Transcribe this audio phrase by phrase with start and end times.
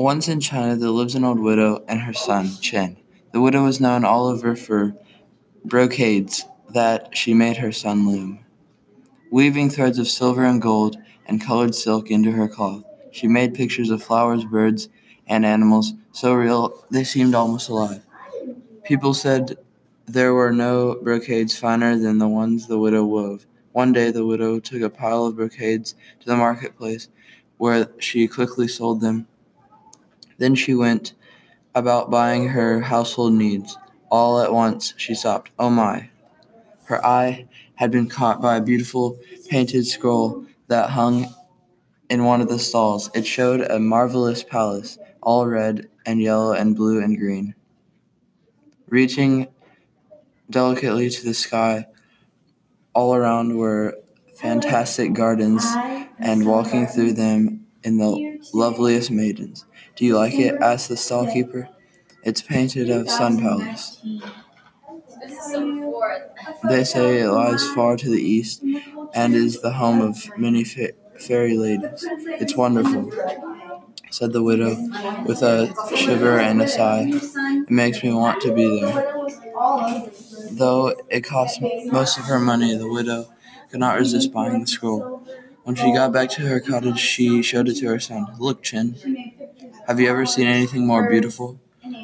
[0.00, 2.96] Once in China there lives an old widow and her son, Chen.
[3.32, 4.94] The widow was known all over for
[5.62, 8.42] brocades that she made her son loom.
[9.30, 12.82] Weaving threads of silver and gold and colored silk into her cloth,
[13.12, 14.88] she made pictures of flowers, birds,
[15.26, 18.02] and animals so real they seemed almost alive.
[18.84, 19.58] People said
[20.06, 23.44] there were no brocades finer than the ones the widow wove.
[23.72, 27.10] One day the widow took a pile of brocades to the marketplace,
[27.58, 29.26] where she quickly sold them.
[30.40, 31.12] Then she went
[31.74, 33.76] about buying her household needs.
[34.10, 35.50] All at once she stopped.
[35.58, 36.08] Oh my!
[36.84, 41.32] Her eye had been caught by a beautiful painted scroll that hung
[42.08, 43.10] in one of the stalls.
[43.14, 47.54] It showed a marvelous palace, all red and yellow and blue and green.
[48.88, 49.46] Reaching
[50.48, 51.86] delicately to the sky,
[52.94, 53.94] all around were
[54.36, 55.64] fantastic gardens,
[56.18, 59.66] and walking through them in the loveliest maidens.
[60.00, 60.54] Do you like it?
[60.62, 61.68] asked the stallkeeper.
[62.24, 64.00] It's painted of Sun Palace.
[66.70, 68.62] They say it lies far to the east
[69.12, 72.02] and is the home of many fa- fairy ladies.
[72.40, 73.12] It's wonderful,
[74.10, 74.74] said the widow
[75.26, 77.10] with a shiver and a sigh.
[77.12, 79.04] It makes me want to be there.
[80.52, 81.60] Though it cost
[81.92, 83.28] most of her money, the widow
[83.70, 85.26] could not resist buying the scroll.
[85.64, 88.26] When she got back to her cottage, she showed it to her son.
[88.38, 88.96] Look, Chen,
[89.86, 91.60] have you ever seen anything more beautiful?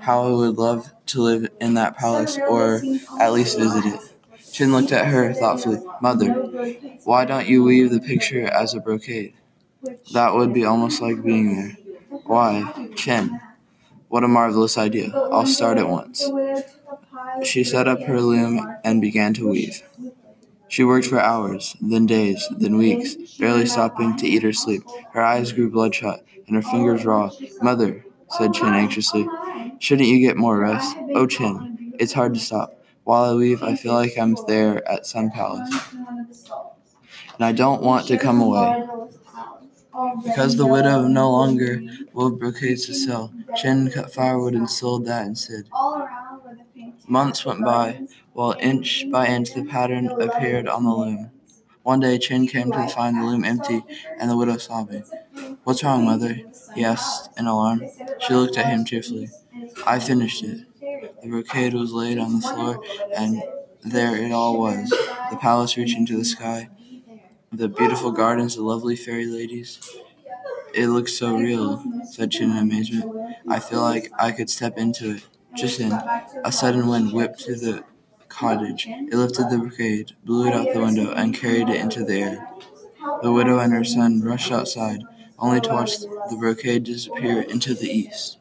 [0.00, 2.82] How I would love to live in that palace, or
[3.20, 4.00] at least visit it.
[4.52, 5.80] Chen looked at her thoughtfully.
[6.00, 6.32] Mother,
[7.04, 9.34] why don't you weave the picture as a brocade?
[10.12, 12.20] That would be almost like being there.
[12.24, 13.40] Why, Chen,
[14.08, 15.10] what a marvelous idea.
[15.14, 16.28] I'll start at once.
[17.44, 19.82] She set up her loom and began to weave.
[20.68, 24.82] She worked for hours, then days, then weeks, barely stopping to eat or sleep.
[25.12, 27.30] Her eyes grew bloodshot and her fingers raw.
[27.62, 29.28] Mother, said Chen anxiously,
[29.78, 30.96] shouldn't you get more rest?
[31.14, 32.74] Oh, Chen, it's hard to stop.
[33.04, 35.94] While I weave, I feel like I'm there at Sun Palace.
[37.34, 38.84] And I don't want to come away.
[40.24, 41.80] Because the widow no longer
[42.12, 45.64] wove brocades to sell, Chen cut firewood and sold that instead.
[47.08, 51.30] Months went by, while inch by inch the pattern appeared on the loom.
[51.82, 53.82] One day Chen came to find the loom empty
[54.18, 55.04] and the widow sobbing.
[55.68, 56.40] What's wrong, mother?
[56.74, 57.82] he asked in alarm.
[58.20, 59.28] She looked at him tearfully.
[59.86, 60.64] I finished it.
[61.20, 62.82] The brocade was laid on the floor,
[63.14, 63.42] and
[63.82, 64.88] there it all was
[65.30, 66.70] the palace reaching to the sky,
[67.52, 69.78] the beautiful gardens, the lovely fairy ladies.
[70.72, 73.36] It looks so real, said Chen in amazement.
[73.46, 75.26] I feel like I could step into it.
[75.54, 75.92] Just then,
[76.46, 77.84] a sudden wind whipped to the
[78.30, 78.86] cottage.
[78.88, 82.48] It lifted the brocade, blew it out the window, and carried it into the air.
[83.20, 85.02] The widow and her son rushed outside,
[85.38, 88.38] only to watch the brocade disappear into the east.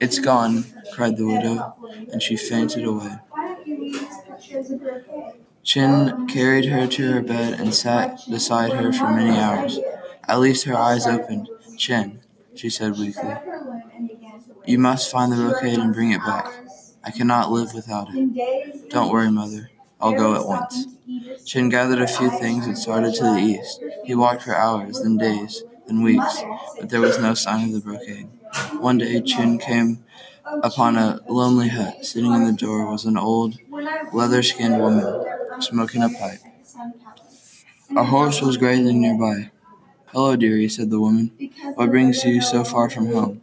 [0.00, 0.64] It's gone,
[0.94, 1.74] cried the widow,
[2.12, 3.18] and she fainted away.
[5.62, 9.78] Chin carried her to her bed and sat beside her for many hours.
[10.28, 11.48] At least her eyes opened.
[11.76, 12.20] Chin,
[12.54, 13.34] she said weakly,
[14.66, 16.52] you must find the brocade and bring it back.
[17.04, 18.90] I cannot live without it.
[18.90, 19.70] Don't worry, mother.
[20.00, 20.86] I'll go at once.
[21.44, 23.80] Chin gathered a few things and started to the east.
[24.04, 25.62] He walked for hours, then days,
[26.00, 26.42] weeks,
[26.78, 28.28] but there was no sign of the brocade.
[28.78, 30.04] One day, Chen came
[30.44, 32.04] upon a lonely hut.
[32.04, 33.58] Sitting in the door was an old,
[34.12, 35.24] leather skinned woman,
[35.60, 36.40] smoking a pipe.
[37.96, 39.50] A horse was grazing nearby.
[40.06, 41.30] Hello, dearie, said the woman.
[41.74, 43.40] What brings you so far from home?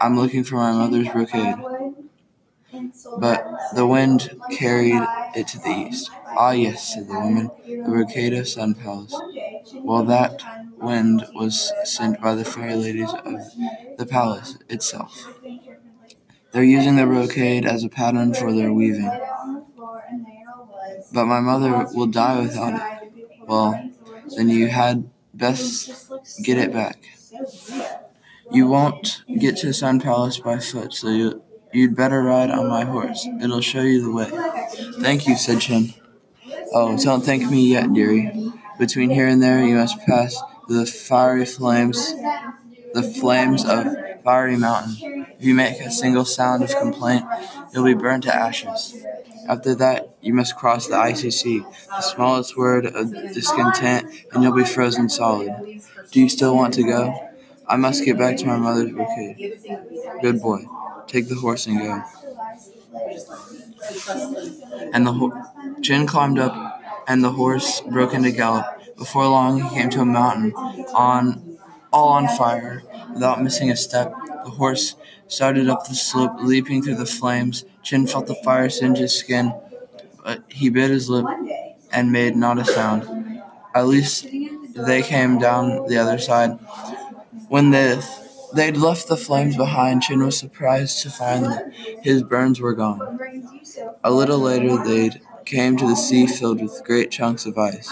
[0.00, 1.56] I'm looking for my mother's brocade.
[3.18, 5.02] But the wind carried
[5.34, 6.10] it to the east.
[6.36, 9.14] Ah, yes, said the woman, the brocade of Sun Palace.
[9.74, 10.42] Well, that
[10.76, 13.40] wind was sent by the fairy ladies of
[13.98, 15.26] the palace itself.
[16.52, 19.10] They're using the brocade as a pattern for their weaving.
[21.12, 23.12] But my mother will die without it.
[23.46, 23.90] Well,
[24.36, 26.10] then you had best
[26.42, 26.98] get it back.
[28.50, 31.42] You won't get to Sun Palace by foot, so you,
[31.72, 33.26] you'd better ride on my horse.
[33.42, 34.30] It'll show you the way.
[35.02, 35.94] Thank you, said Chen.
[36.72, 38.52] Oh, don't thank me yet, dearie.
[38.78, 42.14] Between here and there, you must pass the fiery flames,
[42.92, 43.86] the flames of
[44.24, 45.26] Fiery Mountain.
[45.38, 47.24] If you make a single sound of complaint,
[47.72, 49.04] you'll be burned to ashes.
[49.48, 54.54] After that, you must cross the icy sea, the smallest word of discontent, and you'll
[54.54, 55.82] be frozen solid.
[56.10, 57.30] Do you still want to go?
[57.66, 59.60] I must get back to my mother's brocade.
[60.22, 60.64] Good boy.
[61.06, 62.02] Take the horse and go.
[64.92, 65.42] And the ho-
[65.82, 66.54] Chen climbed up,
[67.06, 68.66] and the horse broke into gallop.
[68.96, 70.52] Before long, he came to a mountain
[70.94, 71.58] on
[71.92, 72.82] all on fire.
[73.12, 74.14] Without missing a step,
[74.44, 74.96] the horse
[75.28, 77.64] started up the slope, leaping through the flames.
[77.82, 79.52] Chin felt the fire singe his skin,
[80.24, 81.26] but he bit his lip
[81.92, 83.42] and made not a sound.
[83.74, 84.26] At least
[84.74, 86.58] they came down the other side.
[87.48, 88.00] When they,
[88.54, 91.72] they'd left the flames behind, Chin was surprised to find that
[92.02, 93.18] his burns were gone.
[94.02, 95.10] A little later, they
[95.44, 97.90] came to the sea filled with great chunks of ice.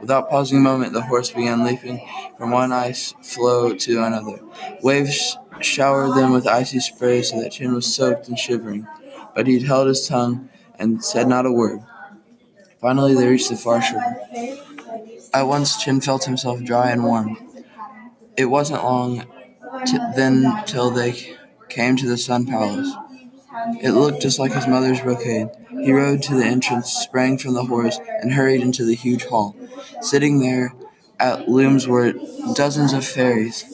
[0.00, 2.00] Without pausing a moment, the horse began leaping
[2.36, 4.40] from one ice floe to another.
[4.82, 8.86] Waves showered them with icy spray so that Chin was soaked and shivering,
[9.34, 10.48] but he held his tongue
[10.78, 11.80] and said not a word.
[12.80, 14.16] Finally, they reached the far shore.
[15.32, 17.36] At once, Chin felt himself dry and warm.
[18.36, 19.24] It wasn't long
[19.84, 21.36] t- then till they
[21.68, 22.92] came to the Sun Palace.
[23.82, 25.48] It looked just like his mother's brocade.
[25.70, 29.56] He rode to the entrance, sprang from the horse, and hurried into the huge hall.
[30.00, 30.72] Sitting there
[31.18, 32.14] at looms were
[32.54, 33.64] dozens of fairies,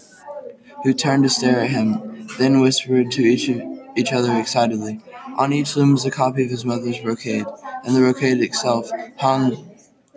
[0.85, 3.49] who turned to stare at him, then whispered to each,
[3.97, 5.01] each other excitedly.
[5.39, 7.47] On each loom was a copy of his mother's brocade,
[7.85, 9.71] and the brocade itself hung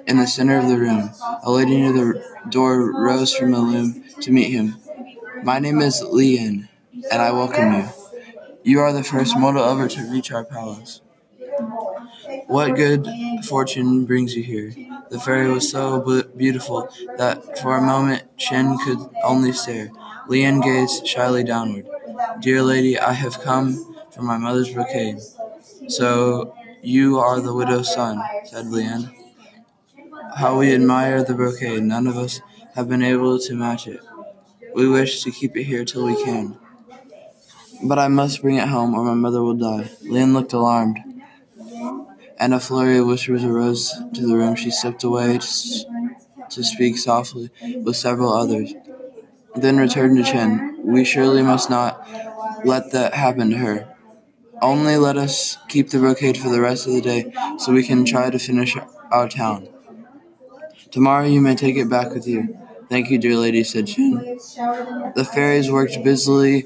[0.07, 1.11] in the center of the room.
[1.43, 4.75] A lady near the door rose from the loom to meet him.
[5.43, 6.69] My name is Lien,
[7.11, 7.89] and I welcome you.
[8.63, 11.01] You are the first mortal ever to reach our palace.
[12.47, 13.07] What good
[13.47, 14.73] fortune brings you here?
[15.09, 16.01] The fairy was so
[16.35, 19.91] beautiful that for a moment Chin could only stare.
[20.27, 21.87] Lien gazed shyly downward.
[22.39, 25.19] Dear lady, I have come for my mother's brocade.
[25.87, 29.11] So you are the widow's son, said Lien.
[30.35, 31.83] How we admire the brocade.
[31.83, 32.41] None of us
[32.75, 34.01] have been able to match it.
[34.75, 36.57] We wish to keep it here till we can.
[37.81, 39.89] But I must bring it home, or my mother will die.
[40.01, 40.99] Lien looked alarmed,
[42.37, 44.55] and a flurry of whispers arose to the room.
[44.55, 45.85] She slipped away to,
[46.49, 47.51] to speak softly
[47.83, 48.73] with several others,
[49.55, 50.77] then returned to Chen.
[50.83, 52.05] We surely must not
[52.65, 53.95] let that happen to her.
[54.61, 58.03] Only let us keep the brocade for the rest of the day, so we can
[58.03, 58.75] try to finish
[59.09, 59.69] our town.
[60.91, 62.57] Tomorrow you may take it back with you.
[62.95, 64.13] Thank you, dear lady, said Chin.
[65.15, 66.61] The fairies worked busily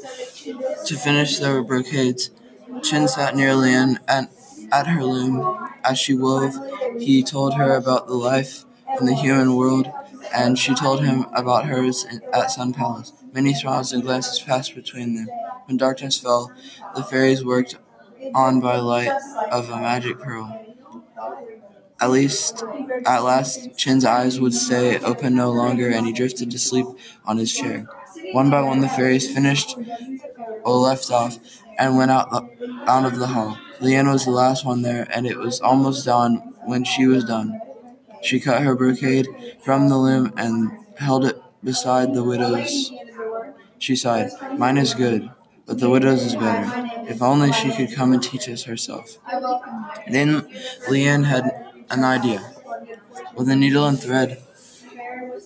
[0.85, 2.29] to finish their brocades.
[2.83, 4.29] Chin sat near Lien at,
[4.71, 5.41] at her loom.
[5.83, 6.53] As she wove,
[6.99, 8.63] he told her about the life
[8.99, 9.89] in the human world,
[10.31, 13.11] and she told him about hers at Sun Palace.
[13.33, 15.29] Many smiles and glances passed between them.
[15.65, 16.51] When darkness fell,
[16.95, 17.75] the fairies worked
[18.35, 19.19] on by light
[19.51, 20.58] of a magic pearl.
[22.01, 22.63] At least,
[23.05, 26.85] at last, Chin's eyes would stay open no longer, and he drifted to sleep
[27.25, 27.87] on his chair.
[28.31, 29.77] One by one, the fairies finished
[30.63, 31.39] or left off
[31.77, 33.57] and went out, the, out of the hall.
[33.81, 37.59] Lien was the last one there, and it was almost dawn when she was done.
[38.21, 39.27] She cut her brocade
[39.63, 42.91] from the loom and held it beside the widow's.
[43.77, 45.29] She sighed, Mine is good,
[45.65, 46.69] but the widow's is better.
[47.07, 49.17] If only she could come and teach us herself.
[50.11, 50.47] Then
[50.89, 52.53] Lien had an idea.
[53.35, 54.41] With a needle and thread,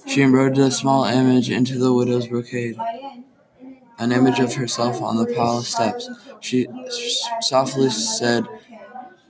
[0.07, 2.78] she embroidered a small image into the widow's brocade,
[4.00, 6.10] an image of herself on the palace steps.
[6.42, 6.68] She
[7.42, 8.45] softly said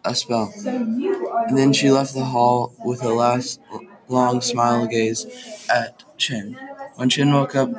[0.06, 3.59] a spell, and then she left the hall with a last
[4.07, 5.25] long smile gaze
[5.69, 6.57] at Chin.
[6.95, 7.69] When Chin woke up,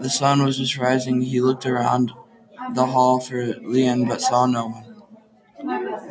[0.00, 1.22] the sun was just rising.
[1.22, 2.12] He looked around
[2.74, 4.91] the hall for Lien but saw no one.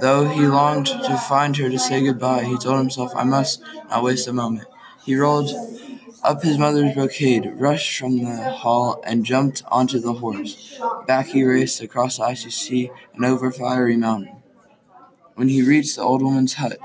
[0.02, 4.04] Though he longed to find her to say goodbye, he told himself, I must not
[4.04, 4.68] waste a moment.
[5.06, 5.52] He rolled
[6.24, 10.80] up his mother's brocade, rushed from the hall, and jumped onto the horse.
[11.06, 14.42] Back he raced across the icy sea and over Fiery Mountain.
[15.36, 16.80] When he reached the old woman's hut,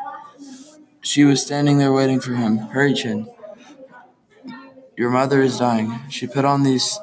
[1.01, 2.59] she was standing there waiting for him.
[2.59, 3.29] Hurry, Chin.
[4.95, 6.01] Your mother is dying.
[6.11, 6.99] She put on these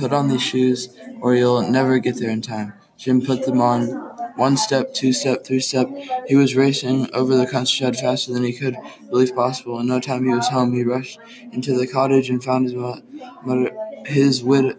[0.00, 0.88] put on these shoes,
[1.20, 2.74] or you'll never get there in time.
[2.96, 5.88] Jim put them on one step, two step, three step.
[6.26, 8.76] He was racing over the countryside faster than he could
[9.10, 9.78] believe possible.
[9.78, 10.74] In no time he was home.
[10.74, 11.18] He rushed
[11.52, 13.70] into the cottage and found his mother,
[14.06, 14.74] his widow.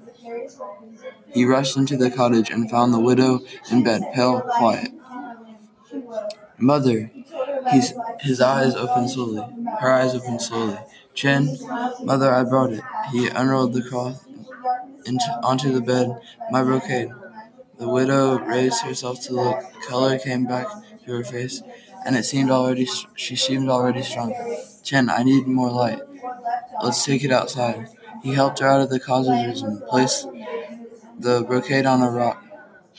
[1.33, 4.91] He rushed into the cottage and found the widow in bed, pale, quiet.
[6.57, 7.12] Mother,
[7.71, 9.45] he's, his eyes opened slowly.
[9.79, 10.77] Her eyes opened slowly.
[11.13, 11.57] Chin,
[12.03, 12.81] mother, I brought it.
[13.12, 14.25] He unrolled the cloth
[15.05, 16.09] into, onto the bed.
[16.51, 17.09] My brocade.
[17.77, 19.58] The widow raised herself to look.
[19.88, 20.67] Color came back
[21.05, 21.62] to her face,
[22.05, 24.58] and it seemed already she seemed already stronger.
[24.84, 26.00] Chen, I need more light.
[26.82, 27.89] Let's take it outside.
[28.24, 30.27] He helped her out of the cottages and placed
[31.20, 32.44] the brocade on a rock.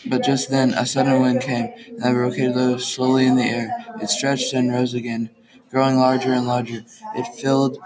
[0.07, 3.87] But just then a sudden wind came, and the brocade rose slowly in the air.
[4.03, 5.31] It stretched and rose again,
[5.71, 6.85] growing larger and larger.
[7.15, 7.79] It filled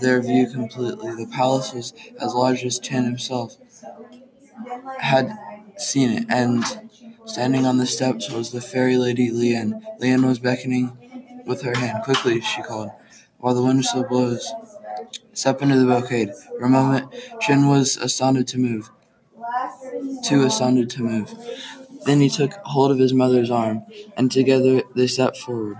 [0.00, 1.14] their view completely.
[1.14, 3.56] The palace was as large as Chen himself
[5.00, 5.36] had
[5.76, 6.64] seen it, and
[7.26, 9.82] standing on the steps was the fairy lady Lian.
[10.00, 10.96] Lian was beckoning
[11.46, 12.02] with her hand.
[12.04, 12.90] Quickly, she called,
[13.38, 14.52] while the wind still blows.
[15.34, 16.32] Step into the brocade.
[16.58, 18.90] For a moment, Chin was astounded to move.
[20.22, 21.32] Too astounded to move.
[22.04, 23.84] Then he took hold of his mother's arm,
[24.16, 25.78] and together they stepped forward.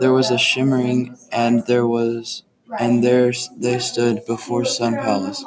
[0.00, 2.44] There was a shimmering, and there was,
[2.78, 5.44] and there they stood before Sun Palace.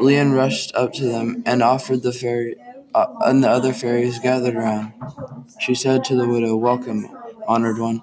[0.00, 2.56] Lian rushed up to them and offered the fairy,
[2.94, 4.92] uh, and the other fairies gathered around.
[5.60, 7.08] She said to the widow, "Welcome,
[7.46, 8.02] honored one.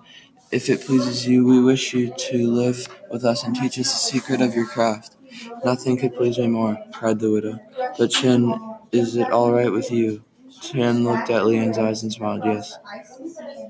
[0.51, 3.99] If it pleases you, we wish you to live with us and teach us the
[4.13, 5.15] secret of your craft."
[5.63, 7.59] Nothing could please me more, cried the widow.
[7.97, 8.53] But Chin,
[8.91, 10.23] is it all right with you?
[10.61, 12.43] Chin looked at Lian's eyes and smiled.
[12.45, 12.77] Yes,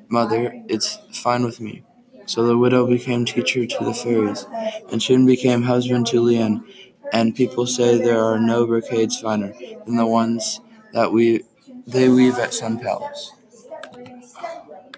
[0.09, 1.83] mother, it's fine with me.
[2.25, 4.45] So the widow became teacher to the fairies,
[4.91, 6.63] and Chin became husband to Lian.
[7.11, 9.53] And people say there are no brocades finer
[9.85, 10.61] than the ones
[10.93, 11.43] that we
[11.87, 13.31] they weave at Sun Palace.